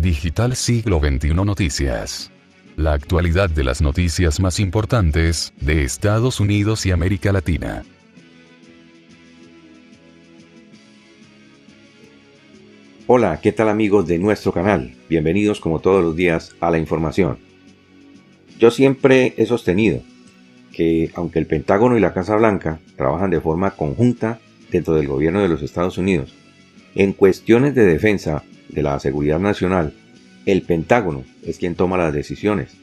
Digital 0.00 0.54
Siglo 0.54 1.00
XXI 1.00 1.34
Noticias. 1.34 2.30
La 2.76 2.92
actualidad 2.92 3.50
de 3.50 3.64
las 3.64 3.82
noticias 3.82 4.38
más 4.38 4.60
importantes 4.60 5.52
de 5.60 5.82
Estados 5.82 6.38
Unidos 6.38 6.86
y 6.86 6.92
América 6.92 7.32
Latina. 7.32 7.82
Hola, 13.08 13.40
¿qué 13.42 13.50
tal 13.50 13.68
amigos 13.68 14.06
de 14.06 14.18
nuestro 14.18 14.52
canal? 14.52 14.94
Bienvenidos 15.08 15.58
como 15.58 15.80
todos 15.80 16.04
los 16.04 16.14
días 16.14 16.54
a 16.60 16.70
la 16.70 16.78
información. 16.78 17.38
Yo 18.60 18.70
siempre 18.70 19.34
he 19.36 19.46
sostenido 19.46 20.02
que 20.72 21.10
aunque 21.16 21.40
el 21.40 21.46
Pentágono 21.46 21.96
y 21.96 22.00
la 22.00 22.14
Casa 22.14 22.36
Blanca 22.36 22.78
trabajan 22.96 23.30
de 23.30 23.40
forma 23.40 23.72
conjunta 23.72 24.38
dentro 24.70 24.94
del 24.94 25.08
gobierno 25.08 25.42
de 25.42 25.48
los 25.48 25.62
Estados 25.62 25.98
Unidos, 25.98 26.36
en 26.94 27.12
cuestiones 27.12 27.74
de 27.74 27.84
defensa 27.84 28.44
de 28.68 28.82
la 28.82 28.98
seguridad 29.00 29.38
nacional, 29.38 29.92
el 30.46 30.62
Pentágono 30.62 31.24
es 31.44 31.58
quien 31.58 31.74
toma 31.74 31.96
las 31.96 32.12
decisiones. 32.12 32.76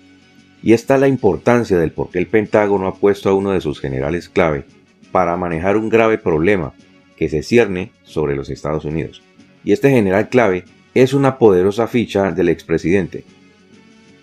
Y 0.61 0.73
esta 0.73 0.95
es 0.95 1.01
la 1.01 1.07
importancia 1.07 1.77
del 1.77 1.91
por 1.91 2.09
qué 2.09 2.19
el 2.19 2.27
Pentágono 2.27 2.87
ha 2.87 2.95
puesto 2.95 3.29
a 3.29 3.33
uno 3.33 3.51
de 3.51 3.61
sus 3.61 3.79
generales 3.79 4.29
clave 4.29 4.65
para 5.11 5.37
manejar 5.37 5.77
un 5.77 5.89
grave 5.89 6.17
problema 6.17 6.73
que 7.17 7.29
se 7.29 7.43
cierne 7.43 7.91
sobre 8.03 8.35
los 8.35 8.49
Estados 8.49 8.85
Unidos. 8.85 9.21
Y 9.63 9.71
este 9.71 9.89
general 9.89 10.29
clave 10.29 10.65
es 10.93 11.13
una 11.13 11.37
poderosa 11.37 11.87
ficha 11.87 12.31
del 12.31 12.49
expresidente. 12.49 13.23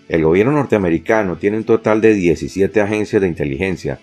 El 0.09 0.23
gobierno 0.23 0.51
norteamericano 0.51 1.37
tiene 1.37 1.57
un 1.57 1.63
total 1.63 2.01
de 2.01 2.13
17 2.13 2.81
agencias 2.81 3.21
de 3.21 3.27
inteligencia 3.27 3.99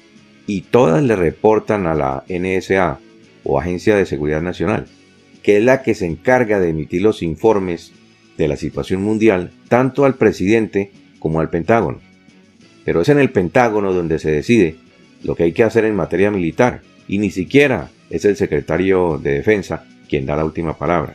y 0.46 0.62
todas 0.62 1.02
le 1.02 1.14
reportan 1.16 1.86
a 1.86 1.94
la 1.94 2.24
NSA 2.28 2.98
o 3.44 3.60
Agencia 3.60 3.96
de 3.96 4.06
Seguridad 4.06 4.42
Nacional 4.42 4.86
que 5.42 5.58
es 5.58 5.64
la 5.64 5.82
que 5.82 5.94
se 5.94 6.06
encarga 6.06 6.60
de 6.60 6.70
emitir 6.70 7.02
los 7.02 7.22
informes 7.22 7.92
de 8.36 8.48
la 8.48 8.56
situación 8.56 9.02
mundial 9.02 9.50
tanto 9.68 10.04
al 10.04 10.14
presidente 10.14 10.92
como 11.18 11.40
al 11.40 11.50
Pentágono. 11.50 12.00
Pero 12.84 13.02
es 13.02 13.08
en 13.08 13.18
el 13.18 13.30
Pentágono 13.30 13.92
donde 13.92 14.18
se 14.18 14.30
decide 14.30 14.76
lo 15.22 15.34
que 15.34 15.44
hay 15.44 15.52
que 15.52 15.62
hacer 15.62 15.84
en 15.84 15.94
materia 15.94 16.30
militar 16.30 16.82
y 17.06 17.18
ni 17.18 17.30
siquiera 17.30 17.90
es 18.08 18.24
el 18.24 18.36
secretario 18.36 19.18
de 19.22 19.32
Defensa 19.34 19.84
quien 20.08 20.26
da 20.26 20.36
la 20.36 20.44
última 20.44 20.76
palabra. 20.76 21.14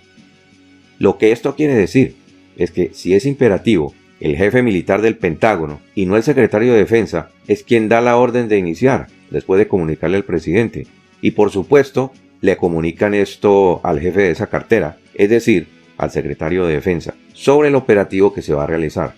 Lo 0.99 1.17
que 1.17 1.31
esto 1.31 1.55
quiere 1.55 1.75
decir 1.75 2.15
es 2.57 2.71
que 2.71 2.91
si 2.93 3.13
es 3.13 3.25
imperativo, 3.25 3.93
el 4.19 4.37
jefe 4.37 4.63
militar 4.63 5.01
del 5.01 5.17
Pentágono 5.17 5.81
y 5.93 6.05
no 6.05 6.15
el 6.15 6.23
secretario 6.23 6.73
de 6.73 6.79
Defensa 6.79 7.29
es 7.47 7.63
quien 7.63 7.89
da 7.89 7.99
la 7.99 8.15
orden 8.15 8.47
de 8.47 8.57
iniciar 8.57 9.07
después 9.29 9.59
de 9.59 9.67
comunicarle 9.67 10.17
al 10.17 10.23
presidente. 10.23 10.87
Y 11.21 11.31
por 11.31 11.51
supuesto, 11.51 12.13
le 12.45 12.57
comunican 12.57 13.15
esto 13.15 13.81
al 13.83 13.99
jefe 13.99 14.21
de 14.21 14.31
esa 14.31 14.47
cartera, 14.47 14.97
es 15.15 15.29
decir, 15.31 15.67
al 15.97 16.11
secretario 16.11 16.65
de 16.65 16.75
Defensa, 16.75 17.15
sobre 17.33 17.69
el 17.69 17.75
operativo 17.75 18.33
que 18.33 18.43
se 18.43 18.53
va 18.53 18.65
a 18.65 18.67
realizar. 18.67 19.15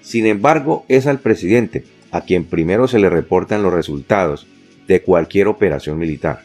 Sin 0.00 0.26
embargo, 0.26 0.86
es 0.88 1.06
al 1.06 1.18
presidente 1.18 1.84
a 2.10 2.22
quien 2.22 2.44
primero 2.44 2.88
se 2.88 2.98
le 2.98 3.10
reportan 3.10 3.62
los 3.62 3.72
resultados 3.72 4.46
de 4.88 5.02
cualquier 5.02 5.48
operación 5.48 5.98
militar. 5.98 6.42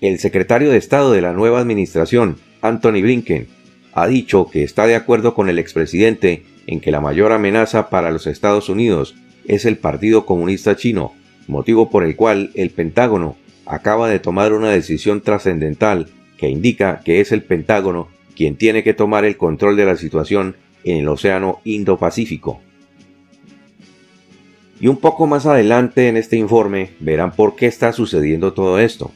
El 0.00 0.18
secretario 0.18 0.70
de 0.70 0.78
Estado 0.78 1.12
de 1.12 1.20
la 1.20 1.32
nueva 1.34 1.60
administración, 1.60 2.38
Anthony 2.62 3.02
Blinken, 3.02 3.48
ha 3.92 4.06
dicho 4.06 4.48
que 4.50 4.62
está 4.62 4.86
de 4.86 4.94
acuerdo 4.94 5.34
con 5.34 5.50
el 5.50 5.58
expresidente 5.58 6.44
en 6.66 6.80
que 6.80 6.92
la 6.92 7.00
mayor 7.00 7.32
amenaza 7.32 7.90
para 7.90 8.10
los 8.10 8.26
Estados 8.26 8.70
Unidos 8.70 9.16
es 9.46 9.66
el 9.66 9.76
Partido 9.76 10.24
Comunista 10.24 10.76
Chino 10.76 11.12
motivo 11.48 11.90
por 11.90 12.04
el 12.04 12.14
cual 12.14 12.50
el 12.54 12.70
Pentágono 12.70 13.36
acaba 13.66 14.08
de 14.08 14.20
tomar 14.20 14.52
una 14.52 14.70
decisión 14.70 15.20
trascendental 15.20 16.08
que 16.36 16.48
indica 16.48 17.00
que 17.04 17.20
es 17.20 17.32
el 17.32 17.42
Pentágono 17.42 18.08
quien 18.36 18.56
tiene 18.56 18.84
que 18.84 18.94
tomar 18.94 19.24
el 19.24 19.36
control 19.36 19.76
de 19.76 19.84
la 19.84 19.96
situación 19.96 20.54
en 20.84 20.98
el 20.98 21.08
Océano 21.08 21.60
Indo-Pacífico. 21.64 22.60
Y 24.80 24.86
un 24.86 24.98
poco 24.98 25.26
más 25.26 25.44
adelante 25.44 26.06
en 26.06 26.16
este 26.16 26.36
informe 26.36 26.90
verán 27.00 27.32
por 27.32 27.56
qué 27.56 27.66
está 27.66 27.92
sucediendo 27.92 28.52
todo 28.52 28.78
esto. 28.78 29.10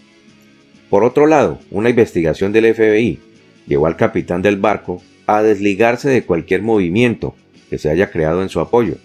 Por 0.90 1.04
otro 1.04 1.28
lado, 1.28 1.60
una 1.70 1.90
investigación 1.90 2.52
del 2.52 2.74
FBI 2.74 3.20
llevó 3.68 3.86
al 3.86 3.96
capitán 3.96 4.42
del 4.42 4.56
barco 4.56 5.00
a 5.26 5.42
desligarse 5.42 6.08
de 6.08 6.24
cualquier 6.24 6.62
movimiento 6.62 7.36
que 7.70 7.78
se 7.78 7.90
haya 7.90 8.10
creado 8.10 8.42
en 8.42 8.48
su 8.48 8.58
apoyo. 8.58 8.96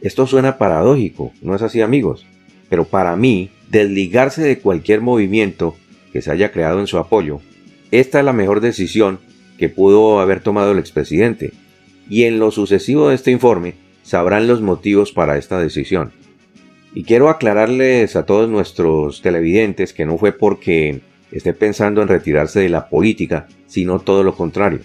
Esto 0.00 0.26
suena 0.26 0.58
paradójico, 0.58 1.32
¿no 1.40 1.54
es 1.54 1.62
así 1.62 1.80
amigos? 1.80 2.26
Pero 2.70 2.84
para 2.84 3.14
mí, 3.16 3.50
desligarse 3.68 4.40
de 4.40 4.58
cualquier 4.58 5.02
movimiento 5.02 5.76
que 6.14 6.22
se 6.22 6.30
haya 6.30 6.50
creado 6.52 6.80
en 6.80 6.86
su 6.86 6.96
apoyo, 6.96 7.40
esta 7.90 8.20
es 8.20 8.24
la 8.24 8.32
mejor 8.32 8.62
decisión 8.62 9.18
que 9.58 9.68
pudo 9.68 10.20
haber 10.20 10.40
tomado 10.40 10.72
el 10.72 10.78
expresidente, 10.78 11.52
y 12.08 12.24
en 12.24 12.38
lo 12.38 12.50
sucesivo 12.50 13.08
de 13.08 13.16
este 13.16 13.30
informe 13.30 13.74
sabrán 14.02 14.46
los 14.46 14.62
motivos 14.62 15.12
para 15.12 15.36
esta 15.36 15.60
decisión. 15.60 16.12
Y 16.94 17.04
quiero 17.04 17.28
aclararles 17.28 18.16
a 18.16 18.24
todos 18.24 18.48
nuestros 18.48 19.20
televidentes 19.20 19.92
que 19.92 20.06
no 20.06 20.16
fue 20.16 20.32
porque 20.32 21.00
esté 21.30 21.52
pensando 21.52 22.02
en 22.02 22.08
retirarse 22.08 22.60
de 22.60 22.68
la 22.68 22.88
política, 22.88 23.46
sino 23.66 24.00
todo 24.00 24.24
lo 24.24 24.34
contrario. 24.34 24.80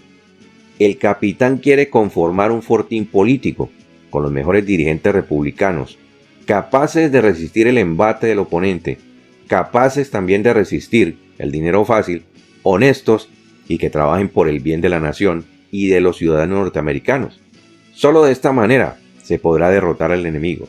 El 0.78 0.97
capitán 0.97 1.57
quiere 1.57 1.90
conformar 1.90 2.52
un 2.52 2.62
fortín 2.62 3.06
político 3.06 3.69
con 4.09 4.23
los 4.23 4.31
mejores 4.31 4.66
dirigentes 4.66 5.13
republicanos 5.13 5.97
capaces 6.45 7.11
de 7.11 7.22
resistir 7.22 7.67
el 7.67 7.78
embate 7.78 8.28
del 8.28 8.39
oponente, 8.39 8.97
capaces 9.47 10.11
también 10.11 10.44
de 10.44 10.53
resistir 10.53 11.17
el 11.38 11.51
dinero 11.51 11.85
fácil, 11.85 12.23
honestos 12.63 13.29
y 13.67 13.78
que 13.78 13.89
trabajen 13.89 14.29
por 14.29 14.47
el 14.47 14.59
bien 14.59 14.81
de 14.81 14.89
la 14.89 15.00
nación 15.00 15.45
y 15.72 15.88
de 15.88 16.01
los 16.01 16.17
ciudadanos 16.17 16.59
norteamericanos. 16.59 17.39
Solo 17.94 18.23
de 18.23 18.31
esta 18.31 18.51
manera 18.51 18.97
se 19.23 19.39
podrá 19.39 19.69
derrotar 19.69 20.11
al 20.11 20.25
enemigo. 20.25 20.67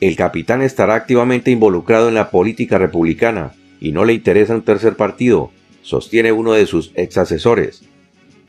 El 0.00 0.16
capitán 0.16 0.62
estará 0.62 0.94
activamente 0.94 1.50
involucrado 1.50 2.08
en 2.08 2.14
la 2.14 2.30
política 2.30 2.78
republicana 2.78 3.52
y 3.80 3.92
no 3.92 4.04
le 4.04 4.14
interesa 4.14 4.54
un 4.54 4.62
tercer 4.62 4.96
partido, 4.96 5.50
sostiene 5.82 6.32
uno 6.32 6.52
de 6.52 6.66
sus 6.66 6.92
ex 6.96 7.18
asesores. 7.18 7.84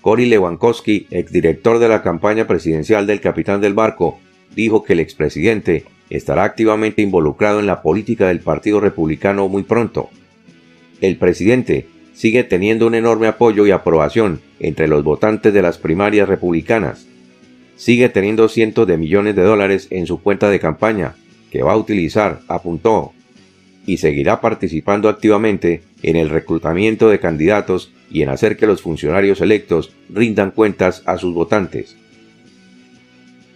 Cory 0.02 0.26
Lewandowski, 0.26 1.08
exdirector 1.10 1.80
de 1.80 1.90
la 1.90 2.02
campaña 2.02 2.48
presidencial 2.48 3.08
del 3.08 3.22
capitán 3.22 3.62
del 3.62 3.74
barco, 3.74 4.20
dijo 4.56 4.84
que 4.84 4.94
el 4.94 5.00
expresidente 5.00 5.86
estará 6.10 6.44
activamente 6.44 7.02
involucrado 7.02 7.60
en 7.60 7.68
la 7.68 7.82
política 7.82 8.28
del 8.28 8.40
Partido 8.40 8.80
Republicano 8.80 9.48
muy 9.48 9.64
pronto. 9.64 10.10
El 11.02 11.18
presidente 11.18 11.88
sigue 12.14 12.44
teniendo 12.44 12.88
un 12.88 12.96
enorme 12.96 13.28
apoyo 13.28 13.68
y 13.68 13.72
aprobación 13.72 14.42
entre 14.60 14.88
los 14.88 15.04
votantes 15.04 15.54
de 15.54 15.62
las 15.62 15.78
primarias 15.78 16.28
republicanas. 16.28 17.06
Sigue 17.76 18.10
teniendo 18.10 18.50
cientos 18.50 18.88
de 18.88 18.98
millones 18.98 19.36
de 19.36 19.44
dólares 19.44 19.88
en 19.92 20.08
su 20.08 20.22
cuenta 20.22 20.50
de 20.50 20.60
campaña, 20.60 21.16
que 21.52 21.62
va 21.62 21.74
a 21.74 21.78
utilizar, 21.78 22.40
apuntó, 22.48 23.14
y 23.86 23.98
seguirá 23.98 24.42
participando 24.42 25.10
activamente 25.10 25.84
en 26.02 26.16
el 26.16 26.30
reclutamiento 26.30 27.10
de 27.10 27.20
candidatos 27.20 27.94
y 28.10 28.22
en 28.22 28.30
hacer 28.30 28.58
que 28.58 28.68
los 28.68 28.82
funcionarios 28.82 29.40
electos 29.42 29.94
rindan 30.10 30.52
cuentas 30.52 31.04
a 31.06 31.18
sus 31.18 31.34
votantes. 31.34 31.96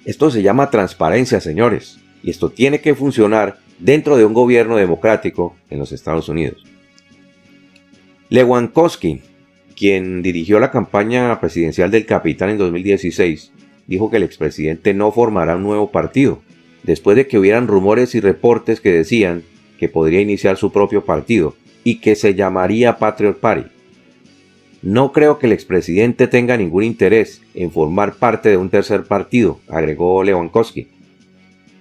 Esto 0.06 0.32
se 0.32 0.42
llama 0.42 0.70
transparencia, 0.70 1.40
señores, 1.40 2.00
y 2.24 2.32
esto 2.32 2.50
tiene 2.50 2.82
que 2.82 2.96
funcionar 2.96 3.60
dentro 3.78 4.18
de 4.18 4.26
un 4.26 4.34
gobierno 4.34 4.76
democrático 4.78 5.56
en 5.70 5.80
los 5.80 5.92
Estados 5.92 6.30
Unidos. 6.30 6.64
Lewandowski, 8.30 9.22
quien 9.76 10.22
dirigió 10.22 10.60
la 10.60 10.72
campaña 10.72 11.40
presidencial 11.40 11.92
del 11.92 12.06
capitán 12.06 12.50
en 12.50 12.58
2016, 12.58 13.52
dijo 13.88 14.10
que 14.10 14.18
el 14.18 14.24
expresidente 14.24 14.94
no 14.94 15.12
formará 15.12 15.56
un 15.56 15.64
nuevo 15.64 15.92
partido, 15.92 16.42
después 16.84 17.16
de 17.16 17.28
que 17.28 17.38
hubieran 17.38 17.68
rumores 17.68 18.16
y 18.16 18.22
reportes 18.22 18.82
que 18.82 18.92
decían 18.92 19.44
que 19.80 19.90
podría 19.90 20.22
iniciar 20.22 20.58
su 20.58 20.72
propio 20.72 21.06
partido 21.06 21.56
y 21.84 22.00
que 22.00 22.16
se 22.16 22.36
llamaría 22.36 22.98
Patriot 22.98 23.40
Party. 23.40 23.70
No 24.82 25.12
creo 25.12 25.38
que 25.38 25.46
el 25.46 25.54
expresidente 25.54 26.28
tenga 26.28 26.58
ningún 26.58 26.84
interés 26.84 27.42
en 27.54 27.72
formar 27.72 28.16
parte 28.16 28.50
de 28.50 28.58
un 28.58 28.70
tercer 28.70 29.04
partido, 29.04 29.60
agregó 29.68 30.24
Lewandowski. 30.24 30.88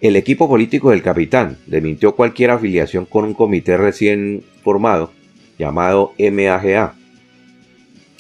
El 0.02 0.16
equipo 0.16 0.48
político 0.48 0.90
del 0.90 1.02
capitán 1.02 1.58
desmintió 1.66 2.14
cualquier 2.14 2.50
afiliación 2.50 3.06
con 3.06 3.24
un 3.24 3.34
comité 3.34 3.76
recién 3.76 4.42
formado 4.62 5.12
llamado 5.58 6.14
MAGA. 6.18 6.94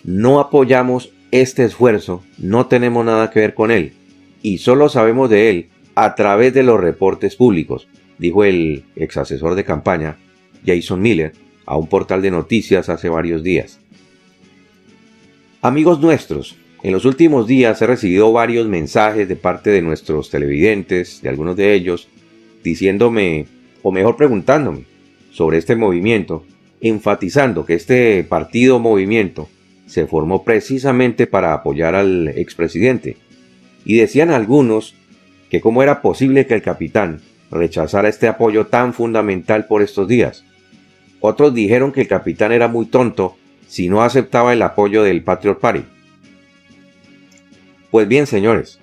No 0.04 0.40
apoyamos 0.40 1.12
este 1.30 1.64
esfuerzo, 1.64 2.22
no 2.38 2.66
tenemos 2.66 3.04
nada 3.04 3.30
que 3.30 3.40
ver 3.40 3.54
con 3.54 3.70
él 3.70 3.92
y 4.42 4.58
solo 4.58 4.88
sabemos 4.88 5.28
de 5.28 5.50
él 5.50 5.68
a 5.94 6.14
través 6.14 6.54
de 6.54 6.62
los 6.62 6.80
reportes 6.80 7.36
públicos, 7.36 7.88
dijo 8.18 8.44
el 8.44 8.84
ex 8.96 9.18
asesor 9.18 9.54
de 9.54 9.64
campaña 9.64 10.16
Jason 10.64 11.02
Miller 11.02 11.32
a 11.66 11.76
un 11.76 11.86
portal 11.86 12.22
de 12.22 12.30
noticias 12.30 12.88
hace 12.88 13.08
varios 13.08 13.42
días. 13.42 13.79
Amigos 15.62 16.00
nuestros, 16.00 16.56
en 16.82 16.92
los 16.92 17.04
últimos 17.04 17.46
días 17.46 17.82
he 17.82 17.86
recibido 17.86 18.32
varios 18.32 18.66
mensajes 18.66 19.28
de 19.28 19.36
parte 19.36 19.68
de 19.68 19.82
nuestros 19.82 20.30
televidentes, 20.30 21.20
de 21.20 21.28
algunos 21.28 21.54
de 21.54 21.74
ellos, 21.74 22.08
diciéndome, 22.64 23.46
o 23.82 23.92
mejor 23.92 24.16
preguntándome, 24.16 24.84
sobre 25.30 25.58
este 25.58 25.76
movimiento 25.76 26.46
enfatizando 26.80 27.66
que 27.66 27.74
este 27.74 28.24
partido 28.24 28.78
movimiento 28.78 29.50
se 29.84 30.06
formó 30.06 30.44
precisamente 30.44 31.26
para 31.26 31.52
apoyar 31.52 31.94
al 31.94 32.28
expresidente. 32.28 33.18
Y 33.84 33.98
decían 33.98 34.30
algunos 34.30 34.94
que 35.50 35.60
cómo 35.60 35.82
era 35.82 36.00
posible 36.00 36.46
que 36.46 36.54
el 36.54 36.62
capitán 36.62 37.20
rechazara 37.50 38.08
este 38.08 38.28
apoyo 38.28 38.68
tan 38.68 38.94
fundamental 38.94 39.66
por 39.66 39.82
estos 39.82 40.08
días. 40.08 40.42
Otros 41.20 41.52
dijeron 41.52 41.92
que 41.92 42.00
el 42.00 42.08
capitán 42.08 42.50
era 42.50 42.66
muy 42.66 42.86
tonto 42.86 43.36
si 43.70 43.88
no 43.88 44.02
aceptaba 44.02 44.52
el 44.52 44.62
apoyo 44.62 45.04
del 45.04 45.22
Patriot 45.22 45.60
Party. 45.60 45.84
Pues 47.92 48.08
bien, 48.08 48.26
señores, 48.26 48.80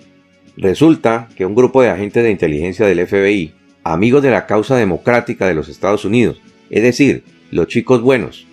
resulta 0.56 1.28
que 1.36 1.44
un 1.44 1.54
grupo 1.54 1.82
de 1.82 1.90
agentes 1.90 2.24
de 2.24 2.30
inteligencia 2.30 2.86
del 2.86 3.06
FBI, 3.06 3.52
amigos 3.84 4.22
de 4.22 4.30
la 4.30 4.46
causa 4.46 4.76
democrática 4.76 5.46
de 5.46 5.52
los 5.52 5.68
Estados 5.68 6.06
Unidos, 6.06 6.40
es 6.70 6.82
decir, 6.82 7.22
los 7.50 7.66
chicos 7.66 8.00
buenos, 8.00 8.46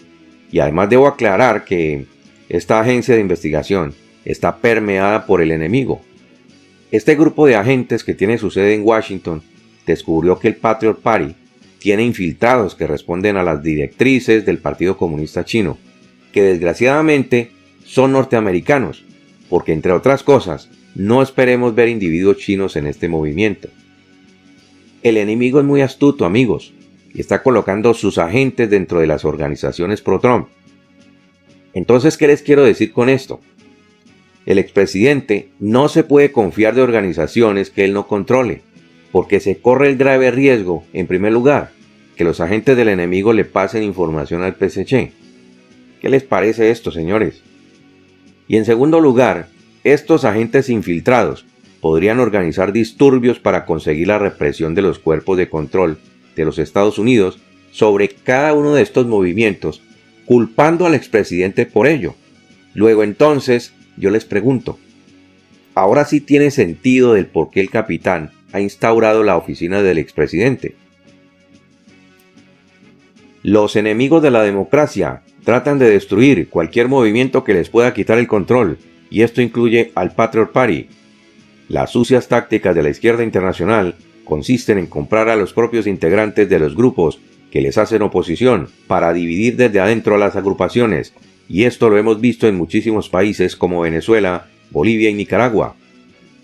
y 0.52 0.60
además 0.60 0.90
debo 0.90 1.08
aclarar 1.08 1.64
que 1.64 2.06
esta 2.50 2.81
agencia 2.81 3.16
de 3.16 3.22
investigación 3.22 3.94
está 4.26 4.58
permeada 4.58 5.26
por 5.26 5.42
el 5.42 5.52
enemigo. 5.52 6.02
Este 6.92 7.16
grupo 7.16 7.48
de 7.48 7.56
agentes 7.56 8.04
que 8.04 8.14
tiene 8.14 8.38
su 8.38 8.52
sede 8.52 8.74
en 8.74 8.84
Washington 8.84 9.42
descubrió 9.88 10.38
que 10.38 10.50
el 10.50 10.58
Patriot 10.58 11.00
Party 11.00 11.34
tiene 11.80 12.04
infiltrados 12.04 12.76
que 12.76 12.88
responden 12.88 13.38
a 13.38 13.44
las 13.44 13.64
directrices 13.64 14.46
del 14.46 14.58
Partido 14.58 14.98
Comunista 14.98 15.46
Chino, 15.46 15.78
que 16.36 16.44
desgraciadamente 16.44 17.50
son 17.84 18.12
norteamericanos 18.12 19.06
porque 19.50 19.72
entre 19.72 19.92
otras 19.92 20.22
cosas, 20.22 20.70
no 20.96 21.22
esperemos 21.22 21.76
ver 21.76 21.88
individuos 21.88 22.38
chinos 22.38 22.76
en 22.76 22.88
este 22.88 23.08
movimiento. 23.08 23.70
El 25.02 25.16
enemigo 25.18 25.60
es 25.60 25.66
muy 25.66 25.82
astuto, 25.82 26.26
amigos, 26.26 26.74
y 27.14 27.22
está 27.22 27.44
colocando 27.44 27.94
sus 27.94 28.18
agentes 28.18 28.70
dentro 28.70 29.00
de 29.00 29.08
las 29.08 29.24
organizaciones 29.24 30.02
pro-Trump. 30.02 30.48
Entonces, 31.74 32.18
¿qué 32.18 32.28
les 32.28 32.42
quiero 32.42 32.66
decir 32.66 32.92
con 32.92 33.10
esto? 33.10 33.40
El 34.46 34.60
expresidente 34.60 35.50
no 35.60 35.90
se 35.90 36.04
puede 36.04 36.31
confiar 36.31 36.76
de 36.76 36.81
organizaciones 36.81 37.70
que 37.70 37.86
él 37.86 37.94
no 37.94 38.08
controle, 38.08 38.62
porque 39.12 39.40
se 39.40 39.58
corre 39.58 39.90
el 39.90 39.98
grave 39.98 40.31
riesgo, 40.31 40.84
en 40.94 41.08
primer 41.08 41.34
lugar, 41.34 41.72
que 42.16 42.24
los 42.24 42.40
agentes 42.40 42.76
del 42.78 42.90
enemigo 42.90 43.34
le 43.34 43.46
pasen 43.46 43.84
información 43.84 44.44
al 44.44 44.56
PSC. 44.56 45.25
¿Qué 46.06 46.10
les 46.10 46.22
parece 46.22 46.69
esto, 46.69 46.92
señores? 46.92 47.42
Y 48.48 48.57
en 48.57 48.66
segundo 48.66 49.00
lugar, 49.00 49.48
estos 49.84 50.24
agentes 50.24 50.69
infiltrados 50.69 51.48
podrían 51.81 52.19
organizar 52.19 52.72
disturbios 52.72 53.40
para 53.40 53.66
conseguir 53.66 54.10
la 54.10 54.19
represión 54.19 54.75
de 54.75 54.84
los 54.84 55.00
cuerpos 55.00 55.36
de 55.36 55.50
control 55.50 55.98
de 56.36 56.46
los 56.46 56.60
Estados 56.60 57.00
Unidos 57.00 57.40
sobre 57.72 58.10
cada 58.10 58.54
uno 58.54 58.75
de 58.75 58.84
estos 58.84 59.07
movimientos, 59.07 59.81
culpando 60.25 60.86
al 60.86 60.94
expresidente 60.94 61.66
por 61.66 61.88
ello. 61.88 62.13
Luego 62.75 63.02
entonces, 63.02 63.74
yo 63.98 64.12
les 64.12 64.25
pregunto, 64.25 64.78
ahora 65.74 66.06
sí 66.06 66.22
tiene 66.22 66.52
sentido 66.52 67.13
del 67.13 67.25
por 67.25 67.50
qué 67.50 67.62
el 67.62 67.72
capitán 67.72 68.30
ha 68.52 68.62
instaurado 68.62 69.24
la 69.24 69.38
oficina 69.38 69.81
del 69.81 69.98
expresidente. 69.98 70.75
Los 73.42 73.75
enemigos 73.75 74.22
de 74.22 74.30
la 74.30 74.44
democracia 74.44 75.24
tratan 75.45 75.80
de 75.80 75.89
destruir 75.89 76.50
cualquier 76.50 76.89
movimiento 76.89 77.44
que 77.44 77.53
les 77.53 77.69
pueda 77.69 77.94
quitar 77.94 78.18
el 78.18 78.27
control, 78.27 78.77
y 79.09 79.21
esto 79.21 79.42
incluye 79.42 79.92
al 79.95 80.13
Patriot 80.13 80.51
Party. 80.51 80.88
Las 81.69 81.92
sucias 81.92 82.27
tácticas 82.27 82.75
de 82.75 82.83
la 82.83 82.89
izquierda 82.89 83.24
internacional 83.24 83.95
consisten 84.25 84.80
en 84.80 84.88
comprar 84.88 85.30
a 85.30 85.36
los 85.36 85.53
propios 85.53 85.88
integrantes 85.88 86.50
de 86.50 86.59
los 86.59 86.75
grupos 86.75 87.19
que 87.51 87.62
les 87.62 87.77
hacen 87.77 88.01
oposición 88.01 88.69
para 88.88 89.13
dividir 89.13 89.56
desde 89.56 89.80
adentro 89.80 90.15
a 90.15 90.18
las 90.18 90.36
agrupaciones, 90.36 91.13
y 91.47 91.63
esto 91.63 91.89
lo 91.89 91.97
hemos 91.97 92.19
visto 92.19 92.47
en 92.47 92.57
muchísimos 92.57 93.07
países 93.07 93.56
como 93.56 93.81
Venezuela, 93.81 94.47
Bolivia 94.71 95.12
y 95.12 95.13
Nicaragua. 95.13 95.75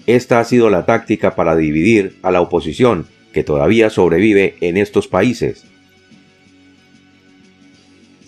Esta 0.05 0.39
ha 0.39 0.43
sido 0.43 0.69
la 0.69 0.85
táctica 0.85 1.35
para 1.35 1.55
dividir 1.55 2.17
a 2.21 2.31
la 2.31 2.41
oposición 2.41 3.07
que 3.33 3.43
todavía 3.43 3.89
sobrevive 3.89 4.55
en 4.61 4.77
estos 4.77 5.07
países. 5.07 5.65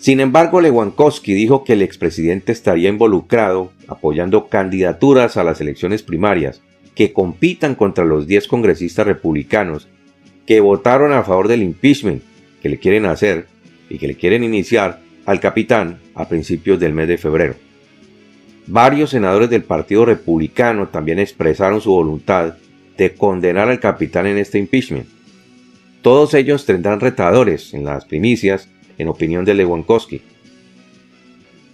Sin 0.04 0.20
embargo, 0.20 0.60
Lewandowski 0.60 1.32
dijo 1.32 1.64
que 1.64 1.72
el 1.72 1.80
expresidente 1.80 2.52
estaría 2.52 2.90
involucrado 2.90 3.72
apoyando 3.88 4.48
candidaturas 4.48 5.38
a 5.38 5.44
las 5.44 5.62
elecciones 5.62 6.02
primarias 6.02 6.60
que 6.94 7.14
compitan 7.14 7.74
contra 7.74 8.04
los 8.04 8.26
10 8.26 8.46
congresistas 8.48 9.06
republicanos 9.06 9.88
que 10.44 10.60
votaron 10.60 11.14
a 11.14 11.22
favor 11.22 11.48
del 11.48 11.62
impeachment 11.62 12.22
que 12.60 12.68
le 12.68 12.78
quieren 12.78 13.06
hacer 13.06 13.46
y 13.88 13.96
que 13.96 14.08
le 14.08 14.16
quieren 14.16 14.44
iniciar 14.44 15.00
al 15.24 15.40
capitán 15.40 16.00
a 16.14 16.28
principios 16.28 16.78
del 16.78 16.92
mes 16.92 17.08
de 17.08 17.16
febrero. 17.16 17.54
Varios 18.66 19.08
senadores 19.08 19.48
del 19.48 19.62
Partido 19.62 20.04
Republicano 20.04 20.88
también 20.88 21.18
expresaron 21.18 21.80
su 21.80 21.92
voluntad 21.92 22.56
de 22.98 23.14
condenar 23.14 23.70
al 23.70 23.80
capitán 23.80 24.26
en 24.26 24.36
este 24.36 24.58
impeachment. 24.58 25.06
Todos 26.02 26.34
ellos 26.34 26.66
tendrán 26.66 27.00
retadores 27.00 27.72
en 27.72 27.86
las 27.86 28.04
primicias 28.04 28.68
en 28.98 29.08
opinión 29.08 29.44
de 29.44 29.54
Lewandowski. 29.54 30.22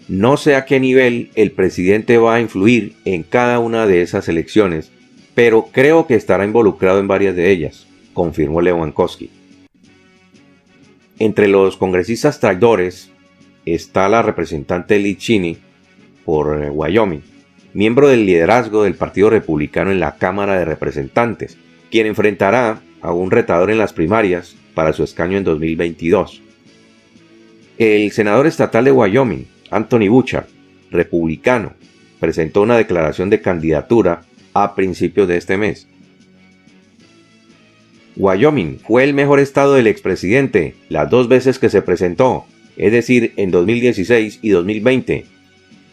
No 0.09 0.37
sé 0.37 0.57
a 0.57 0.65
qué 0.65 0.81
nivel 0.81 1.31
el 1.37 1.53
presidente 1.53 2.19
va 2.19 2.35
a 2.35 2.41
influir 2.41 2.95
en 3.05 3.23
cada 3.23 3.59
una 3.61 3.87
de 3.87 4.03
esas 4.03 4.29
elecciones, 4.29 4.91
pero 5.35 5.69
creo 5.71 6.07
que 6.07 6.17
estará 6.17 6.45
involucrado 6.45 6.99
en 6.99 7.09
varias 7.09 7.37
de 7.37 7.51
ellas, 7.51 7.87
confirmó 8.13 8.61
Lewandowski. 8.61 9.31
Entre 11.19 11.49
los 11.49 11.77
congresistas 11.77 12.41
traidores 12.41 13.11
está 13.67 14.09
la 14.09 14.23
representante 14.23 14.99
Lee 14.99 15.59
por 16.25 16.63
eh, 16.63 16.71
Wyoming, 16.71 17.23
miembro 17.73 18.09
del 18.09 18.27
liderazgo 18.27 18.83
del 18.83 18.95
Partido 18.95 19.31
Republicano 19.31 19.91
en 19.91 20.01
la 20.01 20.17
Cámara 20.17 20.59
de 20.59 20.65
Representantes, 20.65 21.57
quien 21.91 22.07
enfrentará 22.07 22.81
a 23.01 23.13
un 23.13 23.31
retador 23.31 23.71
en 23.71 23.79
las 23.79 23.93
primarias 23.93 24.57
para 24.75 24.93
su 24.93 25.05
escaño 25.05 25.39
en 25.39 25.45
2022. 25.45 26.43
El 27.81 28.13
senador 28.13 28.47
estatal 28.47 28.85
de 28.85 28.93
Wyoming, 28.93 29.47
Anthony 29.71 30.11
Bouchard, 30.11 30.45
republicano, 30.91 31.73
presentó 32.19 32.61
una 32.61 32.77
declaración 32.77 33.31
de 33.31 33.41
candidatura 33.41 34.21
a 34.53 34.75
principios 34.75 35.27
de 35.27 35.39
este 35.39 35.57
mes. 35.57 35.89
Wyoming 38.17 38.81
fue 38.81 39.05
el 39.05 39.15
mejor 39.15 39.41
estado 39.41 39.73
del 39.73 39.87
expresidente 39.87 40.75
las 40.91 41.09
dos 41.09 41.27
veces 41.27 41.59
que 41.59 41.71
se 41.71 41.81
presentó, 41.81 42.45
es 42.77 42.93
decir, 42.93 43.33
en 43.37 43.51
2016 43.51 44.41
y 44.43 44.51
2020. 44.51 45.25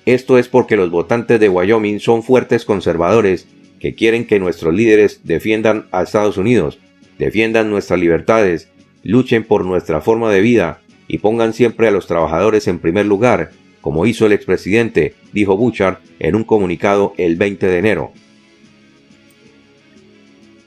Esto 0.05 0.37
es 0.37 0.49
porque 0.49 0.75
los 0.75 0.91
votantes 0.91 1.39
de 1.39 1.47
Wyoming 1.47 2.01
son 2.01 2.21
fuertes 2.21 2.65
conservadores 2.65 3.47
que 3.79 3.95
quieren 3.95 4.27
que 4.27 4.39
nuestros 4.41 4.73
líderes 4.73 5.21
defiendan 5.23 5.85
a 5.93 6.03
Estados 6.03 6.35
Unidos, 6.35 6.79
defiendan 7.17 7.69
nuestras 7.69 7.97
libertades, 7.97 8.67
luchen 9.03 9.45
por 9.45 9.63
nuestra 9.63 10.01
forma 10.01 10.29
de 10.33 10.41
vida 10.41 10.81
y 11.07 11.19
pongan 11.19 11.53
siempre 11.53 11.87
a 11.87 11.91
los 11.91 12.07
trabajadores 12.07 12.67
en 12.67 12.79
primer 12.79 13.05
lugar, 13.05 13.51
como 13.81 14.05
hizo 14.05 14.25
el 14.25 14.33
expresidente, 14.33 15.15
dijo 15.31 15.55
Bouchard 15.55 15.99
en 16.19 16.35
un 16.35 16.43
comunicado 16.43 17.13
el 17.17 17.35
20 17.37 17.67
de 17.67 17.77
enero. 17.77 18.11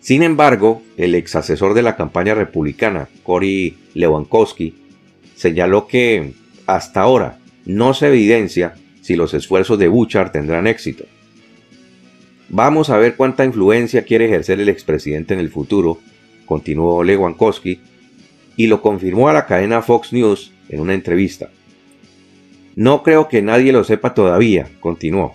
Sin 0.00 0.22
embargo, 0.22 0.82
el 0.96 1.14
ex 1.14 1.36
asesor 1.36 1.74
de 1.74 1.82
la 1.82 1.96
campaña 1.96 2.34
republicana, 2.34 3.08
Cory 3.22 3.76
Lewandowski, 3.94 4.74
señaló 5.36 5.86
que 5.86 6.32
hasta 6.66 7.02
ahora 7.02 7.38
no 7.66 7.92
se 7.92 8.08
evidencia 8.08 8.74
si 9.02 9.16
los 9.16 9.34
esfuerzos 9.34 9.78
de 9.78 9.88
Bouchard 9.88 10.32
tendrán 10.32 10.66
éxito. 10.66 11.04
Vamos 12.48 12.90
a 12.90 12.96
ver 12.96 13.16
cuánta 13.16 13.44
influencia 13.44 14.04
quiere 14.04 14.24
ejercer 14.24 14.60
el 14.60 14.68
expresidente 14.68 15.34
en 15.34 15.40
el 15.40 15.50
futuro, 15.50 15.98
continuó 16.46 17.04
Lewandowski 17.04 17.80
y 18.60 18.66
lo 18.66 18.82
confirmó 18.82 19.30
a 19.30 19.32
la 19.32 19.46
cadena 19.46 19.80
Fox 19.80 20.12
News 20.12 20.52
en 20.68 20.80
una 20.80 20.92
entrevista. 20.92 21.48
No 22.76 23.02
creo 23.02 23.26
que 23.26 23.40
nadie 23.40 23.72
lo 23.72 23.84
sepa 23.84 24.12
todavía, 24.12 24.68
continuó. 24.80 25.34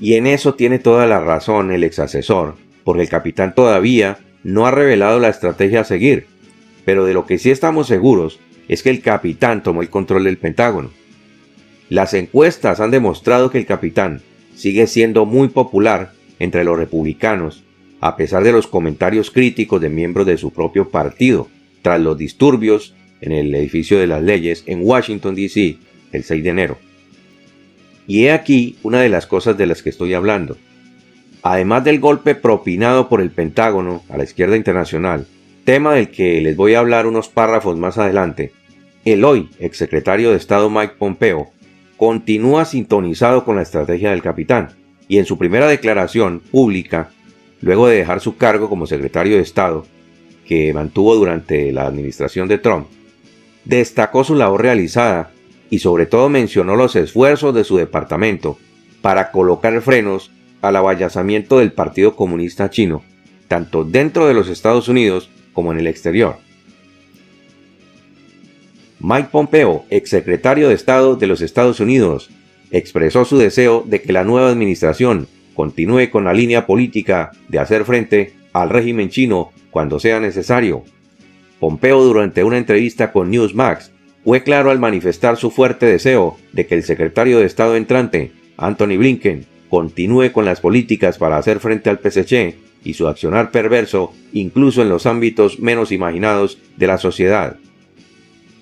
Y 0.00 0.14
en 0.14 0.26
eso 0.26 0.54
tiene 0.54 0.78
toda 0.78 1.04
la 1.04 1.20
razón 1.20 1.70
el 1.72 1.84
ex 1.84 1.98
asesor, 1.98 2.54
porque 2.84 3.02
el 3.02 3.10
capitán 3.10 3.54
todavía 3.54 4.16
no 4.44 4.66
ha 4.66 4.70
revelado 4.70 5.20
la 5.20 5.28
estrategia 5.28 5.82
a 5.82 5.84
seguir, 5.84 6.26
pero 6.86 7.04
de 7.04 7.12
lo 7.12 7.26
que 7.26 7.36
sí 7.36 7.50
estamos 7.50 7.86
seguros 7.86 8.40
es 8.66 8.82
que 8.82 8.88
el 8.88 9.02
capitán 9.02 9.62
tomó 9.62 9.82
el 9.82 9.90
control 9.90 10.24
del 10.24 10.38
Pentágono. 10.38 10.88
Las 11.90 12.14
encuestas 12.14 12.80
han 12.80 12.92
demostrado 12.92 13.50
que 13.50 13.58
el 13.58 13.66
capitán 13.66 14.22
sigue 14.54 14.86
siendo 14.86 15.26
muy 15.26 15.48
popular 15.48 16.12
entre 16.38 16.64
los 16.64 16.78
republicanos, 16.78 17.62
a 18.00 18.16
pesar 18.16 18.42
de 18.42 18.52
los 18.52 18.66
comentarios 18.66 19.30
críticos 19.30 19.82
de 19.82 19.90
miembros 19.90 20.26
de 20.26 20.38
su 20.38 20.50
propio 20.50 20.88
partido, 20.88 21.48
tras 21.86 22.00
los 22.00 22.18
disturbios 22.18 22.96
en 23.20 23.30
el 23.30 23.54
edificio 23.54 24.00
de 24.00 24.08
las 24.08 24.20
leyes 24.20 24.64
en 24.66 24.80
Washington, 24.82 25.36
D.C., 25.36 25.76
el 26.10 26.24
6 26.24 26.42
de 26.42 26.50
enero. 26.50 26.78
Y 28.08 28.24
he 28.24 28.32
aquí 28.32 28.76
una 28.82 29.00
de 29.00 29.08
las 29.08 29.28
cosas 29.28 29.56
de 29.56 29.66
las 29.66 29.84
que 29.84 29.90
estoy 29.90 30.12
hablando. 30.12 30.56
Además 31.44 31.84
del 31.84 32.00
golpe 32.00 32.34
propinado 32.34 33.08
por 33.08 33.20
el 33.20 33.30
Pentágono 33.30 34.02
a 34.08 34.16
la 34.16 34.24
izquierda 34.24 34.56
internacional, 34.56 35.28
tema 35.62 35.94
del 35.94 36.10
que 36.10 36.40
les 36.40 36.56
voy 36.56 36.74
a 36.74 36.80
hablar 36.80 37.06
unos 37.06 37.28
párrafos 37.28 37.76
más 37.76 37.98
adelante, 37.98 38.50
El 39.04 39.24
hoy 39.24 39.48
exsecretario 39.60 40.32
de 40.32 40.38
Estado 40.38 40.68
Mike 40.68 40.94
Pompeo 40.98 41.52
continúa 41.96 42.64
sintonizado 42.64 43.44
con 43.44 43.54
la 43.54 43.62
estrategia 43.62 44.10
del 44.10 44.22
capitán 44.22 44.70
y 45.06 45.18
en 45.18 45.24
su 45.24 45.38
primera 45.38 45.68
declaración 45.68 46.40
pública, 46.50 47.10
luego 47.60 47.86
de 47.86 47.98
dejar 47.98 48.18
su 48.18 48.36
cargo 48.36 48.68
como 48.68 48.88
secretario 48.88 49.36
de 49.36 49.42
Estado, 49.42 49.86
que 50.46 50.72
mantuvo 50.72 51.14
durante 51.14 51.72
la 51.72 51.86
administración 51.86 52.48
de 52.48 52.58
Trump, 52.58 52.86
destacó 53.64 54.24
su 54.24 54.34
labor 54.34 54.62
realizada 54.62 55.30
y 55.70 55.80
sobre 55.80 56.06
todo 56.06 56.28
mencionó 56.28 56.76
los 56.76 56.96
esfuerzos 56.96 57.54
de 57.54 57.64
su 57.64 57.76
departamento 57.76 58.58
para 59.02 59.30
colocar 59.30 59.80
frenos 59.82 60.30
al 60.62 60.76
avallazamiento 60.76 61.58
del 61.58 61.72
Partido 61.72 62.16
Comunista 62.16 62.70
Chino, 62.70 63.02
tanto 63.48 63.84
dentro 63.84 64.26
de 64.26 64.34
los 64.34 64.48
Estados 64.48 64.88
Unidos 64.88 65.30
como 65.52 65.72
en 65.72 65.80
el 65.80 65.86
exterior. 65.86 66.36
Mike 68.98 69.28
Pompeo, 69.30 69.84
exsecretario 69.90 70.68
de 70.68 70.74
Estado 70.74 71.16
de 71.16 71.26
los 71.26 71.40
Estados 71.40 71.80
Unidos, 71.80 72.30
expresó 72.70 73.24
su 73.24 73.38
deseo 73.38 73.84
de 73.86 74.00
que 74.00 74.12
la 74.12 74.24
nueva 74.24 74.48
administración 74.48 75.28
continúe 75.54 76.10
con 76.10 76.24
la 76.24 76.32
línea 76.32 76.66
política 76.66 77.30
de 77.48 77.58
hacer 77.58 77.84
frente 77.84 78.34
al 78.52 78.70
régimen 78.70 79.10
chino 79.10 79.52
cuando 79.76 80.00
sea 80.00 80.20
necesario. 80.20 80.84
Pompeo 81.60 82.02
durante 82.02 82.42
una 82.42 82.56
entrevista 82.56 83.12
con 83.12 83.30
Newsmax 83.30 83.92
fue 84.24 84.42
claro 84.42 84.70
al 84.70 84.78
manifestar 84.78 85.36
su 85.36 85.50
fuerte 85.50 85.84
deseo 85.84 86.38
de 86.54 86.66
que 86.66 86.76
el 86.76 86.82
secretario 86.82 87.40
de 87.40 87.44
Estado 87.44 87.76
entrante, 87.76 88.32
Anthony 88.56 88.96
Blinken, 88.96 89.44
continúe 89.68 90.32
con 90.32 90.46
las 90.46 90.62
políticas 90.62 91.18
para 91.18 91.36
hacer 91.36 91.60
frente 91.60 91.90
al 91.90 91.98
PSC 91.98 92.56
y 92.84 92.94
su 92.94 93.06
accionar 93.06 93.50
perverso 93.50 94.14
incluso 94.32 94.80
en 94.80 94.88
los 94.88 95.04
ámbitos 95.04 95.60
menos 95.60 95.92
imaginados 95.92 96.56
de 96.78 96.86
la 96.86 96.96
sociedad. 96.96 97.58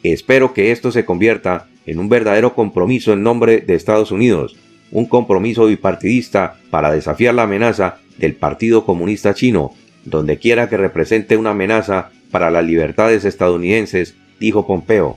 Espero 0.02 0.52
que 0.52 0.72
esto 0.72 0.90
se 0.90 1.04
convierta 1.04 1.68
en 1.86 2.00
un 2.00 2.08
verdadero 2.08 2.56
compromiso 2.56 3.12
en 3.12 3.22
nombre 3.22 3.60
de 3.60 3.76
Estados 3.76 4.10
Unidos, 4.10 4.56
un 4.90 5.06
compromiso 5.06 5.66
bipartidista 5.66 6.56
para 6.70 6.90
desafiar 6.90 7.36
la 7.36 7.44
amenaza 7.44 7.98
del 8.18 8.34
Partido 8.34 8.84
Comunista 8.84 9.32
Chino, 9.32 9.74
donde 10.04 10.38
quiera 10.38 10.68
que 10.68 10.76
represente 10.76 11.36
una 11.36 11.50
amenaza 11.50 12.10
para 12.30 12.50
las 12.50 12.64
libertades 12.64 13.24
estadounidenses, 13.24 14.14
dijo 14.40 14.66
Pompeo. 14.66 15.16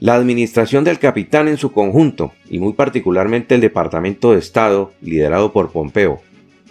La 0.00 0.14
administración 0.14 0.82
del 0.82 0.98
capitán 0.98 1.46
en 1.46 1.58
su 1.58 1.70
conjunto, 1.70 2.32
y 2.50 2.58
muy 2.58 2.72
particularmente 2.72 3.54
el 3.54 3.60
Departamento 3.60 4.32
de 4.32 4.38
Estado, 4.38 4.92
liderado 5.00 5.52
por 5.52 5.70
Pompeo, 5.70 6.20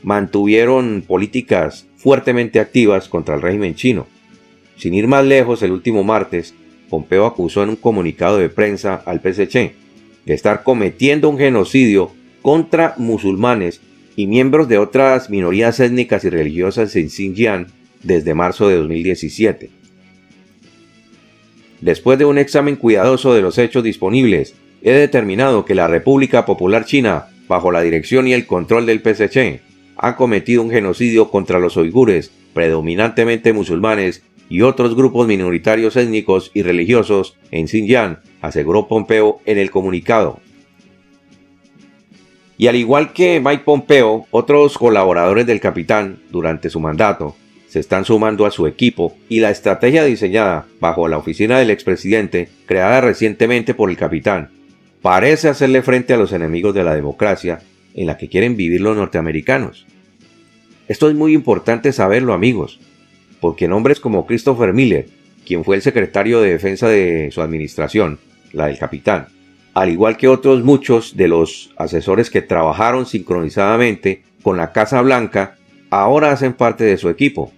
mantuvieron 0.03 1.03
políticas 1.07 1.87
fuertemente 1.95 2.59
activas 2.59 3.07
contra 3.07 3.35
el 3.35 3.41
régimen 3.41 3.75
chino. 3.75 4.07
Sin 4.75 4.93
ir 4.93 5.07
más 5.07 5.23
lejos, 5.23 5.61
el 5.61 5.71
último 5.71 6.03
martes, 6.03 6.55
Pompeo 6.89 7.25
acusó 7.25 7.63
en 7.63 7.69
un 7.69 7.75
comunicado 7.77 8.37
de 8.37 8.49
prensa 8.49 9.01
al 9.05 9.21
PSC 9.21 9.75
de 10.25 10.33
estar 10.33 10.63
cometiendo 10.63 11.29
un 11.29 11.37
genocidio 11.37 12.11
contra 12.41 12.95
musulmanes 12.97 13.79
y 14.15 14.27
miembros 14.27 14.67
de 14.67 14.77
otras 14.77 15.29
minorías 15.29 15.79
étnicas 15.79 16.23
y 16.23 16.29
religiosas 16.29 16.95
en 16.95 17.09
Xinjiang 17.09 17.67
desde 18.03 18.33
marzo 18.33 18.67
de 18.67 18.77
2017. 18.77 19.69
Después 21.81 22.19
de 22.19 22.25
un 22.25 22.37
examen 22.37 22.75
cuidadoso 22.75 23.33
de 23.33 23.41
los 23.41 23.57
hechos 23.57 23.83
disponibles, 23.83 24.55
he 24.83 24.91
determinado 24.91 25.65
que 25.65 25.75
la 25.75 25.87
República 25.87 26.45
Popular 26.45 26.85
China, 26.85 27.27
bajo 27.47 27.71
la 27.71 27.81
dirección 27.81 28.27
y 28.27 28.33
el 28.33 28.45
control 28.45 28.85
del 28.85 29.01
PSC, 29.01 29.61
ha 29.97 30.15
cometido 30.15 30.61
un 30.61 30.71
genocidio 30.71 31.29
contra 31.29 31.59
los 31.59 31.77
uigures, 31.77 32.31
predominantemente 32.53 33.53
musulmanes, 33.53 34.23
y 34.49 34.63
otros 34.63 34.95
grupos 34.95 35.27
minoritarios 35.27 35.95
étnicos 35.95 36.51
y 36.53 36.61
religiosos 36.61 37.37
en 37.51 37.67
Xinjiang, 37.67 38.19
aseguró 38.41 38.87
Pompeo 38.87 39.39
en 39.45 39.57
el 39.57 39.71
comunicado. 39.71 40.39
Y 42.61 42.67
al 42.67 42.75
igual 42.75 43.11
que 43.11 43.41
Mike 43.43 43.63
Pompeo, 43.65 44.27
otros 44.29 44.77
colaboradores 44.77 45.47
del 45.47 45.59
capitán 45.59 46.19
durante 46.29 46.69
su 46.69 46.79
mandato 46.79 47.35
se 47.67 47.79
están 47.79 48.05
sumando 48.05 48.45
a 48.45 48.51
su 48.51 48.67
equipo 48.67 49.17
y 49.27 49.39
la 49.39 49.49
estrategia 49.49 50.03
diseñada 50.03 50.67
bajo 50.79 51.07
la 51.07 51.17
oficina 51.17 51.57
del 51.57 51.71
expresidente, 51.71 52.49
creada 52.67 53.01
recientemente 53.01 53.73
por 53.73 53.89
el 53.89 53.97
capitán, 53.97 54.51
parece 55.01 55.49
hacerle 55.49 55.81
frente 55.81 56.13
a 56.13 56.17
los 56.17 56.33
enemigos 56.33 56.75
de 56.75 56.83
la 56.83 56.93
democracia 56.93 57.63
en 57.95 58.05
la 58.05 58.17
que 58.17 58.29
quieren 58.29 58.55
vivir 58.55 58.81
los 58.81 58.95
norteamericanos. 58.95 59.87
Esto 60.87 61.09
es 61.09 61.15
muy 61.15 61.33
importante 61.33 61.91
saberlo 61.91 62.31
amigos, 62.31 62.79
porque 63.39 63.67
nombres 63.67 63.99
como 63.99 64.27
Christopher 64.27 64.71
Miller, 64.71 65.07
quien 65.47 65.63
fue 65.63 65.77
el 65.77 65.81
secretario 65.81 66.39
de 66.39 66.51
defensa 66.51 66.87
de 66.87 67.31
su 67.31 67.41
administración, 67.41 68.19
la 68.53 68.67
del 68.67 68.77
capitán, 68.77 69.29
al 69.73 69.89
igual 69.89 70.17
que 70.17 70.27
otros 70.27 70.63
muchos 70.63 71.15
de 71.15 71.27
los 71.27 71.73
asesores 71.77 72.29
que 72.29 72.41
trabajaron 72.41 73.05
sincronizadamente 73.05 74.23
con 74.43 74.57
la 74.57 74.71
Casa 74.71 75.01
Blanca, 75.01 75.57
ahora 75.89 76.31
hacen 76.31 76.53
parte 76.53 76.83
de 76.83 76.97
su 76.97 77.09
equipo 77.09 77.51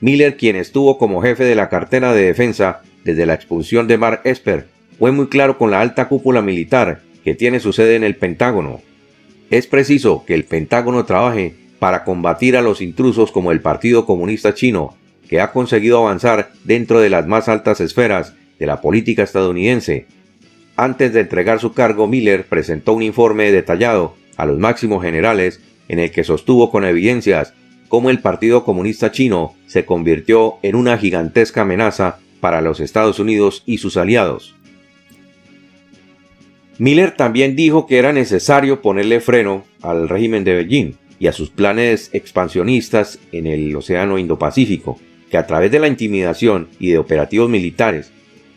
Miller, 0.00 0.38
quien 0.38 0.56
estuvo 0.56 0.96
como 0.96 1.20
jefe 1.20 1.44
de 1.44 1.54
la 1.54 1.68
cartera 1.68 2.14
de 2.14 2.24
defensa 2.24 2.80
desde 3.04 3.26
la 3.26 3.34
expulsión 3.34 3.86
de 3.86 3.98
Mark 3.98 4.22
Esper, 4.24 4.66
fue 4.98 5.12
muy 5.12 5.28
claro 5.28 5.58
con 5.58 5.70
la 5.70 5.80
alta 5.80 6.08
cúpula 6.08 6.40
militar 6.40 7.02
que 7.22 7.34
tiene 7.34 7.60
su 7.60 7.74
sede 7.74 7.96
en 7.96 8.04
el 8.04 8.16
Pentágono. 8.16 8.80
Es 9.50 9.66
preciso 9.66 10.24
que 10.26 10.34
el 10.34 10.44
Pentágono 10.44 11.04
trabaje 11.04 11.54
para 11.78 12.04
combatir 12.04 12.56
a 12.56 12.62
los 12.62 12.80
intrusos 12.80 13.30
como 13.30 13.52
el 13.52 13.60
Partido 13.60 14.06
Comunista 14.06 14.54
Chino, 14.54 14.96
que 15.28 15.40
ha 15.40 15.52
conseguido 15.52 15.98
avanzar 15.98 16.50
dentro 16.64 17.00
de 17.00 17.10
las 17.10 17.26
más 17.26 17.48
altas 17.48 17.80
esferas 17.80 18.34
de 18.60 18.66
la 18.66 18.80
política 18.80 19.24
estadounidense. 19.24 20.06
Antes 20.76 21.12
de 21.12 21.20
entregar 21.20 21.58
su 21.58 21.72
cargo, 21.72 22.06
Miller 22.06 22.46
presentó 22.46 22.92
un 22.92 23.02
informe 23.02 23.50
detallado 23.50 24.14
a 24.36 24.46
los 24.46 24.58
máximos 24.58 25.02
generales 25.02 25.60
en 25.88 25.98
el 25.98 26.12
que 26.12 26.22
sostuvo 26.22 26.70
con 26.70 26.84
evidencias 26.84 27.54
cómo 27.88 28.10
el 28.10 28.20
Partido 28.20 28.62
Comunista 28.64 29.10
Chino 29.10 29.54
se 29.66 29.84
convirtió 29.84 30.58
en 30.62 30.76
una 30.76 30.96
gigantesca 30.96 31.62
amenaza 31.62 32.18
para 32.40 32.60
los 32.60 32.78
Estados 32.78 33.18
Unidos 33.18 33.64
y 33.66 33.78
sus 33.78 33.96
aliados. 33.96 34.54
Miller 36.78 37.10
también 37.16 37.56
dijo 37.56 37.86
que 37.86 37.98
era 37.98 38.12
necesario 38.12 38.80
ponerle 38.80 39.20
freno 39.20 39.64
al 39.82 40.08
régimen 40.08 40.44
de 40.44 40.54
Beijing 40.54 40.94
y 41.18 41.26
a 41.26 41.32
sus 41.32 41.50
planes 41.50 42.10
expansionistas 42.14 43.18
en 43.32 43.46
el 43.46 43.74
Océano 43.76 44.18
Indo-Pacífico, 44.18 44.98
que 45.30 45.36
a 45.36 45.46
través 45.46 45.70
de 45.70 45.78
la 45.78 45.88
intimidación 45.88 46.68
y 46.78 46.90
de 46.90 46.98
operativos 46.98 47.50
militares 47.50 48.10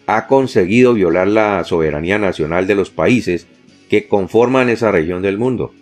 ha 0.05 0.27
conseguido 0.27 0.93
violar 0.93 1.27
la 1.27 1.63
soberanía 1.63 2.17
nacional 2.19 2.67
de 2.67 2.75
los 2.75 2.89
países 2.89 3.47
que 3.89 4.07
conforman 4.07 4.69
esa 4.69 4.91
región 4.91 5.21
del 5.21 5.37
mundo. 5.37 5.73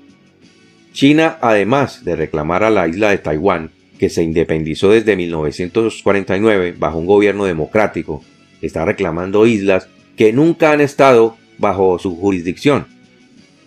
China, 0.93 1.37
además 1.41 2.03
de 2.03 2.15
reclamar 2.15 2.63
a 2.63 2.69
la 2.69 2.87
isla 2.87 3.09
de 3.09 3.17
Taiwán, 3.17 3.71
que 3.97 4.09
se 4.09 4.23
independizó 4.23 4.89
desde 4.89 5.15
1949 5.15 6.75
bajo 6.77 6.97
un 6.97 7.05
gobierno 7.05 7.45
democrático, 7.45 8.23
está 8.61 8.83
reclamando 8.83 9.45
islas 9.45 9.87
que 10.17 10.33
nunca 10.33 10.71
han 10.71 10.81
estado 10.81 11.37
bajo 11.57 11.97
su 11.99 12.17
jurisdicción. 12.17 12.87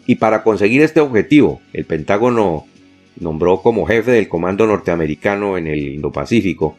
Y 0.07 0.17
para 0.17 0.43
conseguir 0.43 0.83
este 0.83 1.01
objetivo, 1.01 1.63
el 1.73 1.85
Pentágono 1.85 2.67
nombró 3.19 3.63
como 3.63 3.87
jefe 3.87 4.11
del 4.11 4.29
comando 4.29 4.67
norteamericano 4.67 5.57
en 5.57 5.67
el 5.67 5.79
Indo-Pacífico 5.79 6.77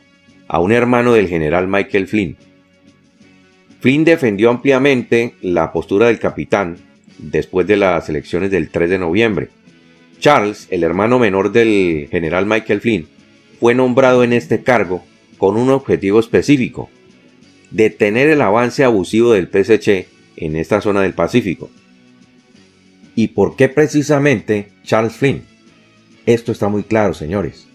a 0.47 0.59
un 0.59 0.71
hermano 0.71 1.13
del 1.13 1.27
general 1.27 1.67
Michael 1.67 2.07
Flynn. 2.07 2.37
Flynn 3.85 4.03
defendió 4.03 4.49
ampliamente 4.49 5.35
la 5.43 5.71
postura 5.71 6.07
del 6.07 6.17
capitán 6.17 6.77
después 7.19 7.67
de 7.67 7.77
las 7.77 8.09
elecciones 8.09 8.49
del 8.49 8.71
3 8.71 8.89
de 8.89 8.97
noviembre, 8.97 9.49
Charles, 10.17 10.67
el 10.71 10.83
hermano 10.83 11.19
menor 11.19 11.51
del 11.51 12.07
general 12.09 12.47
Michael 12.47 12.81
Flynn, 12.81 13.07
fue 13.59 13.75
nombrado 13.75 14.23
en 14.23 14.33
este 14.33 14.63
cargo 14.63 15.03
con 15.37 15.55
un 15.55 15.69
objetivo 15.69 16.19
específico, 16.19 16.89
detener 17.69 18.27
el 18.29 18.41
avance 18.41 18.83
abusivo 18.83 19.33
del 19.33 19.49
PSC 19.49 20.07
en 20.35 20.55
esta 20.55 20.81
zona 20.81 21.03
del 21.03 21.13
Pacífico. 21.13 21.69
¿Y 23.13 23.27
por 23.27 23.55
qué 23.55 23.69
precisamente 23.69 24.69
Charles 24.83 25.13
Flynn? 25.13 25.43
Esto 26.25 26.51
está 26.51 26.69
muy 26.69 26.81
claro, 26.81 27.13
señores. 27.13 27.67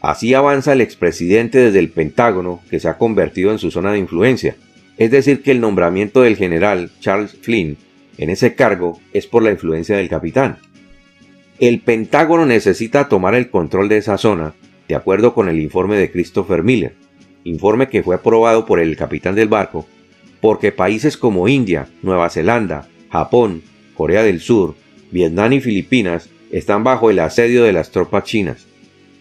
Así 0.00 0.32
avanza 0.32 0.72
el 0.72 0.80
expresidente 0.80 1.58
desde 1.58 1.78
el 1.78 1.90
Pentágono, 1.90 2.62
que 2.70 2.80
se 2.80 2.88
ha 2.88 2.96
convertido 2.96 3.50
en 3.50 3.58
su 3.58 3.70
zona 3.70 3.92
de 3.92 3.98
influencia. 3.98 4.56
Es 5.00 5.10
decir, 5.10 5.42
que 5.42 5.50
el 5.50 5.62
nombramiento 5.62 6.20
del 6.20 6.36
general 6.36 6.90
Charles 7.00 7.32
Flynn 7.40 7.78
en 8.18 8.28
ese 8.28 8.54
cargo 8.54 9.00
es 9.14 9.26
por 9.26 9.42
la 9.42 9.50
influencia 9.50 9.96
del 9.96 10.10
capitán. 10.10 10.58
El 11.58 11.80
Pentágono 11.80 12.44
necesita 12.44 13.08
tomar 13.08 13.34
el 13.34 13.48
control 13.48 13.88
de 13.88 13.96
esa 13.96 14.18
zona, 14.18 14.52
de 14.88 14.94
acuerdo 14.94 15.32
con 15.32 15.48
el 15.48 15.58
informe 15.58 15.96
de 15.96 16.10
Christopher 16.12 16.62
Miller, 16.62 16.96
informe 17.44 17.88
que 17.88 18.02
fue 18.02 18.16
aprobado 18.16 18.66
por 18.66 18.78
el 18.78 18.94
capitán 18.94 19.34
del 19.34 19.48
barco, 19.48 19.86
porque 20.42 20.70
países 20.70 21.16
como 21.16 21.48
India, 21.48 21.88
Nueva 22.02 22.28
Zelanda, 22.28 22.86
Japón, 23.10 23.62
Corea 23.94 24.22
del 24.22 24.40
Sur, 24.40 24.74
Vietnam 25.10 25.54
y 25.54 25.60
Filipinas 25.62 26.28
están 26.52 26.84
bajo 26.84 27.08
el 27.08 27.20
asedio 27.20 27.64
de 27.64 27.72
las 27.72 27.90
tropas 27.90 28.24
chinas. 28.24 28.66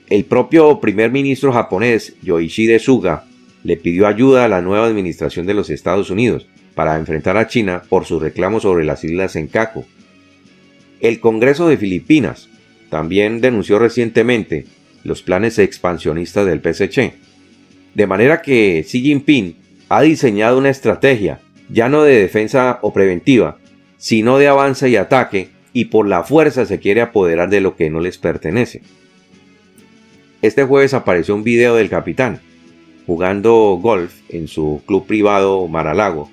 El 0.10 0.26
propio 0.26 0.82
primer 0.82 1.10
ministro 1.10 1.54
japonés, 1.54 2.16
Yoishide 2.22 2.80
Suga, 2.80 3.29
le 3.64 3.78
pidió 3.78 4.08
ayuda 4.08 4.46
a 4.46 4.48
la 4.48 4.62
nueva 4.62 4.88
administración 4.88 5.46
de 5.46 5.54
los 5.54 5.70
Estados 5.70 6.10
Unidos 6.10 6.48
para 6.76 6.98
enfrentar 6.98 7.38
a 7.38 7.48
China 7.48 7.84
por 7.90 8.06
sus 8.06 8.22
reclamos 8.22 8.64
sobre 8.64 8.86
las 8.86 9.04
islas 9.04 9.34
Senkaku. 9.34 9.86
El 11.02 11.20
Congreso 11.20 11.68
de 11.68 11.78
Filipinas 11.78 12.50
también 12.90 13.42
denunció 13.42 13.80
recientemente 13.80 14.66
los 15.04 15.22
planes 15.22 15.60
expansionistas 15.60 16.46
del 16.46 16.62
PSC, 16.62 17.14
de 17.94 18.08
manera 18.08 18.42
que 18.42 18.84
Xi 18.88 19.02
Jinping 19.02 19.56
ha 19.90 20.02
diseñado 20.02 20.58
una 20.58 20.70
estrategia 20.70 21.40
ya 21.70 21.88
no 21.90 22.04
de 22.04 22.20
defensa 22.20 22.80
o 22.82 22.94
preventiva, 22.94 23.58
sino 23.98 24.38
de 24.38 24.48
avance 24.48 24.90
y 24.90 24.96
ataque, 24.96 25.50
y 25.72 25.86
por 25.86 26.08
la 26.08 26.24
fuerza 26.24 26.66
se 26.66 26.80
quiere 26.80 27.02
apoderar 27.02 27.50
de 27.50 27.62
lo 27.62 27.76
que 27.76 27.90
no 27.90 28.00
les 28.00 28.18
pertenece. 28.18 28.82
Este 30.42 30.64
jueves 30.64 30.94
apareció 30.94 31.36
un 31.36 31.44
video 31.44 31.76
del 31.76 31.90
capitán, 31.90 32.42
jugando 33.10 33.80
golf 33.82 34.14
en 34.30 34.48
su 34.48 34.84
club 34.86 35.08
privado 35.08 35.68
Maralago, 35.68 36.30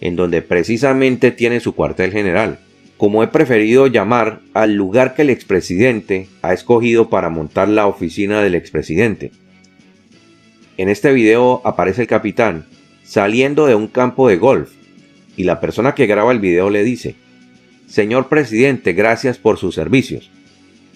en 0.00 0.14
donde 0.14 0.42
precisamente 0.42 1.32
tiene 1.32 1.58
su 1.58 1.74
cuartel 1.74 2.12
general, 2.12 2.60
como 2.96 3.24
he 3.24 3.26
preferido 3.26 3.88
llamar 3.88 4.38
al 4.54 4.76
lugar 4.76 5.14
que 5.14 5.22
el 5.22 5.30
expresidente 5.30 6.28
ha 6.42 6.52
escogido 6.52 7.10
para 7.10 7.30
montar 7.30 7.68
la 7.68 7.88
oficina 7.88 8.42
del 8.42 8.54
expresidente. 8.54 9.32
En 10.76 10.88
este 10.88 11.12
video 11.12 11.62
aparece 11.64 12.02
el 12.02 12.06
capitán 12.06 12.64
saliendo 13.02 13.66
de 13.66 13.74
un 13.74 13.88
campo 13.88 14.28
de 14.28 14.36
golf 14.36 14.70
y 15.36 15.42
la 15.42 15.58
persona 15.58 15.96
que 15.96 16.06
graba 16.06 16.30
el 16.30 16.38
video 16.38 16.70
le 16.70 16.84
dice, 16.84 17.16
Señor 17.88 18.28
presidente, 18.28 18.92
gracias 18.92 19.36
por 19.36 19.58
sus 19.58 19.74
servicios. 19.74 20.30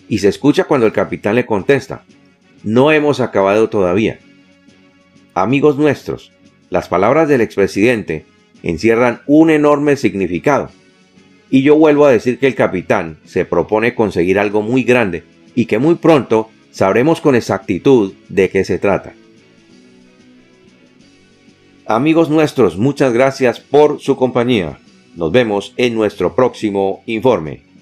Y 0.08 0.18
se 0.18 0.28
escucha 0.28 0.62
cuando 0.62 0.86
el 0.86 0.92
capitán 0.92 1.34
le 1.34 1.44
contesta, 1.44 2.04
no 2.62 2.92
hemos 2.92 3.18
acabado 3.18 3.68
todavía. 3.68 4.20
Amigos 5.34 5.76
nuestros, 5.76 6.30
las 6.70 6.88
palabras 6.88 7.28
del 7.28 7.40
expresidente 7.40 8.24
encierran 8.62 9.20
un 9.26 9.50
enorme 9.50 9.96
significado. 9.96 10.70
Y 11.50 11.62
yo 11.62 11.76
vuelvo 11.76 12.06
a 12.06 12.12
decir 12.12 12.38
que 12.38 12.46
el 12.46 12.54
capitán 12.54 13.18
se 13.24 13.44
propone 13.44 13.94
conseguir 13.94 14.38
algo 14.38 14.62
muy 14.62 14.84
grande 14.84 15.24
y 15.54 15.66
que 15.66 15.78
muy 15.78 15.96
pronto 15.96 16.50
sabremos 16.70 17.20
con 17.20 17.34
exactitud 17.34 18.14
de 18.28 18.48
qué 18.48 18.64
se 18.64 18.78
trata. 18.78 19.12
Amigos 21.86 22.30
nuestros, 22.30 22.78
muchas 22.78 23.12
gracias 23.12 23.60
por 23.60 24.00
su 24.00 24.16
compañía. 24.16 24.78
Nos 25.16 25.32
vemos 25.32 25.74
en 25.76 25.94
nuestro 25.94 26.34
próximo 26.34 27.02
informe. 27.06 27.73